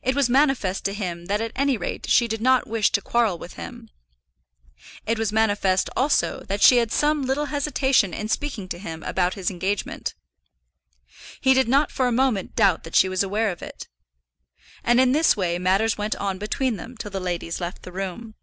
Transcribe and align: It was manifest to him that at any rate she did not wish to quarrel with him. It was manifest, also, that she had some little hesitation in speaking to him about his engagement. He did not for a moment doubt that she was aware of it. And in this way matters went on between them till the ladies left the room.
It 0.00 0.14
was 0.14 0.28
manifest 0.30 0.84
to 0.84 0.94
him 0.94 1.24
that 1.24 1.40
at 1.40 1.50
any 1.56 1.76
rate 1.76 2.08
she 2.08 2.28
did 2.28 2.40
not 2.40 2.68
wish 2.68 2.92
to 2.92 3.02
quarrel 3.02 3.36
with 3.36 3.54
him. 3.54 3.90
It 5.06 5.18
was 5.18 5.32
manifest, 5.32 5.90
also, 5.96 6.44
that 6.44 6.62
she 6.62 6.76
had 6.76 6.92
some 6.92 7.22
little 7.24 7.46
hesitation 7.46 8.14
in 8.14 8.28
speaking 8.28 8.68
to 8.68 8.78
him 8.78 9.02
about 9.02 9.34
his 9.34 9.50
engagement. 9.50 10.14
He 11.40 11.52
did 11.52 11.66
not 11.66 11.90
for 11.90 12.06
a 12.06 12.12
moment 12.12 12.54
doubt 12.54 12.84
that 12.84 12.94
she 12.94 13.08
was 13.08 13.24
aware 13.24 13.50
of 13.50 13.60
it. 13.60 13.88
And 14.84 15.00
in 15.00 15.10
this 15.10 15.36
way 15.36 15.58
matters 15.58 15.98
went 15.98 16.14
on 16.14 16.38
between 16.38 16.76
them 16.76 16.96
till 16.96 17.10
the 17.10 17.18
ladies 17.18 17.60
left 17.60 17.82
the 17.82 17.90
room. 17.90 18.36